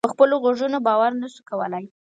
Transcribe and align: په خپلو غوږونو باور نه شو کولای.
په 0.05 0.09
خپلو 0.13 0.35
غوږونو 0.43 0.77
باور 0.87 1.11
نه 1.21 1.27
شو 1.33 1.41
کولای. 1.49 1.85